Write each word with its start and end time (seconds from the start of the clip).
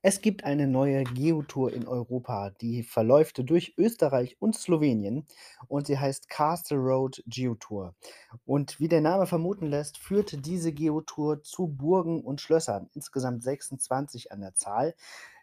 Es 0.00 0.22
gibt 0.22 0.44
eine 0.44 0.66
neue 0.66 1.04
Geotour 1.04 1.72
in 1.72 1.86
Europa, 1.86 2.50
die 2.62 2.82
verläuft 2.82 3.42
durch 3.50 3.74
Österreich 3.76 4.36
und 4.40 4.56
Slowenien 4.56 5.26
und 5.66 5.86
sie 5.86 5.98
heißt 5.98 6.30
Castle 6.30 6.78
Road 6.78 7.22
Geotour. 7.26 7.94
Und 8.46 8.80
wie 8.80 8.88
der 8.88 9.02
Name 9.02 9.26
vermuten 9.26 9.66
lässt, 9.66 9.98
führt 9.98 10.46
diese 10.46 10.72
Geotour 10.72 11.42
zu 11.42 11.66
Burgen 11.66 12.22
und 12.22 12.40
Schlössern, 12.40 12.88
insgesamt 12.94 13.42
26 13.42 14.32
an 14.32 14.40
der 14.40 14.54
Zahl. 14.54 14.94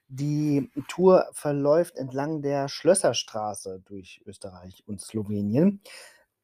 Die 0.07 0.71
Tour 0.87 1.27
verläuft 1.33 1.95
entlang 1.97 2.41
der 2.41 2.69
Schlösserstraße 2.69 3.83
durch 3.85 4.23
Österreich 4.25 4.83
und 4.87 4.99
Slowenien. 4.99 5.81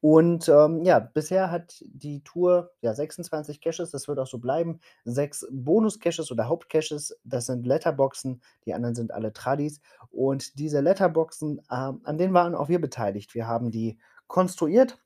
Und, 0.02 0.48
ähm, 0.48 0.82
ja, 0.82 0.98
bisher 0.98 1.52
hat 1.52 1.76
die 1.86 2.24
Tour, 2.24 2.72
ja, 2.80 2.92
26 2.92 3.60
Caches, 3.60 3.92
das 3.92 4.08
wird 4.08 4.18
auch 4.18 4.26
so 4.26 4.38
bleiben. 4.38 4.80
6 5.04 5.46
Bonus-Caches 5.52 6.32
oder 6.32 6.48
Hauptcaches, 6.48 7.16
das 7.22 7.46
sind 7.46 7.68
Letterboxen, 7.68 8.42
die 8.66 8.74
anderen 8.74 8.96
sind 8.96 9.12
alle 9.12 9.32
Tradis. 9.32 9.80
Und 10.10 10.58
diese 10.58 10.80
Letterboxen, 10.80 11.60
ähm, 11.70 12.00
an 12.02 12.18
denen 12.18 12.34
waren 12.34 12.56
auch 12.56 12.68
wir 12.68 12.80
beteiligt. 12.80 13.36
Wir 13.36 13.46
haben 13.46 13.70
die 13.70 13.96
konstruiert. 14.26 14.98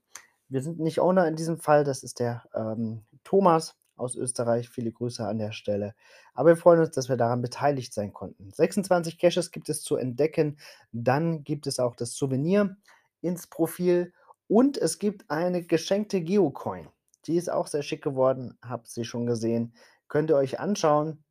Wir 0.49 0.63
sind 0.63 0.79
nicht 0.81 0.99
Owner 0.99 1.29
in 1.29 1.37
diesem 1.37 1.59
Fall, 1.59 1.85
das 1.85 2.03
ist 2.03 2.19
der, 2.19 2.45
ähm, 2.55 3.03
Thomas 3.23 3.77
aus 3.97 4.17
Österreich. 4.17 4.71
Viele 4.71 4.93
Grüße 4.93 5.27
an 5.27 5.37
der 5.39 5.53
Stelle. 5.53 5.95
Aber 6.33 6.51
wir 6.51 6.57
freuen 6.57 6.81
uns, 6.81 6.93
dass 6.93 7.11
wir 7.11 7.19
daran 7.19 7.43
beteiligt 7.43 7.93
sein 7.93 8.15
konnten. 8.15 8.51
26 8.51 9.19
Caches 9.19 9.51
gibt 9.51 9.69
es 9.69 9.83
zu 9.83 9.97
entdecken. 9.97 10.59
Dann 10.93 11.45
gibt 11.45 11.67
es 11.67 11.81
auch 11.81 11.97
das 11.97 12.15
Souvenir 12.15 12.79
ins 13.21 13.47
Profil 13.47 14.15
und 14.49 14.77
es 14.79 14.99
gibt 14.99 15.31
eine 15.31 15.63
geschenkte 15.65 16.21
Geocoin. 16.23 16.89
Die 17.27 17.37
ist 17.37 17.51
auch 17.51 17.67
sehr 17.67 17.83
schick 17.83 18.03
geworden, 18.03 18.59
habt 18.63 18.89
sie 18.89 19.05
schon 19.05 19.27
gesehen. 19.27 19.75
Könnt 20.09 20.31
ihr 20.31 20.37
euch 20.37 20.61
anschauen 20.61 21.25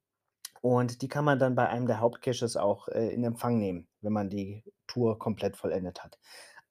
und 0.61 1.01
die 1.01 1.07
kann 1.07 1.25
man 1.25 1.39
dann 1.39 1.55
bei 1.55 1.67
einem 1.69 1.87
der 1.87 1.99
Hauptcaches 1.99 2.57
auch, 2.57 2.87
äh, 2.89 3.09
in 3.13 3.23
Empfang 3.23 3.59
nehmen, 3.59 3.87
wenn 4.01 4.13
man 4.13 4.29
die 4.29 4.63
Tour 4.87 5.19
komplett 5.19 5.57
vollendet 5.57 6.03
hat. 6.03 6.19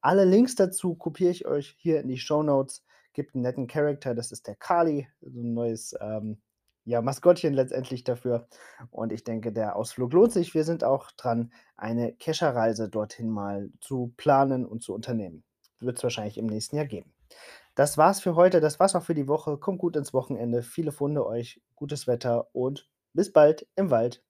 Alle 0.01 0.25
Links 0.25 0.55
dazu 0.55 0.95
kopiere 0.95 1.31
ich 1.31 1.47
euch 1.47 1.75
hier 1.79 2.01
in 2.01 2.07
die 2.09 2.17
Show 2.19 2.43
Notes. 2.43 2.83
Gibt 3.13 3.35
einen 3.35 3.43
netten 3.43 3.67
Charakter, 3.67 4.15
das 4.15 4.31
ist 4.31 4.47
der 4.47 4.55
Kali, 4.55 5.07
so 5.21 5.41
'n 5.41 5.53
neues, 5.53 5.95
ähm, 6.01 6.41
ja, 6.85 7.01
Maskottchen 7.01 7.53
letztendlich 7.53 8.03
dafür. 8.03 8.47
Und 8.91 9.11
ich 9.13 9.23
denke, 9.23 9.51
der 9.53 9.75
Ausflug 9.75 10.13
lohnt 10.13 10.33
sich. 10.33 10.53
Wir 10.53 10.63
sind 10.65 10.83
auch 10.83 11.11
dran, 11.11 11.51
eine 11.77 12.13
Kescherreise 12.13 12.89
dorthin 12.89 13.29
mal 13.29 13.71
zu 13.81 14.13
planen 14.17 14.65
und 14.65 14.83
zu 14.83 14.93
unternehmen. 14.93 15.43
Wird's 15.79 16.03
wahrscheinlich 16.03 16.37
im 16.37 16.47
nächsten 16.47 16.75
Jahr 16.75 16.85
geben. 16.85 17.13
Das 17.75 17.97
war's 17.97 18.21
für 18.21 18.35
heute, 18.35 18.61
das 18.61 18.79
war's 18.79 18.95
auch 18.95 19.03
für 19.03 19.15
die 19.15 19.27
Woche. 19.27 19.57
Kommt 19.57 19.79
gut 19.79 19.95
ins 19.95 20.13
Wochenende, 20.13 20.63
viele 20.63 20.91
Funde 20.91 21.25
euch, 21.25 21.61
gutes 21.75 22.07
Wetter 22.07 22.47
und 22.53 22.89
bis 23.13 23.33
bald 23.33 23.67
im 23.75 23.91
Wald. 23.91 24.23